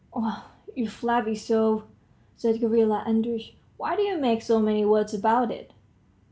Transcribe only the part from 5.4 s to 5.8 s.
it?"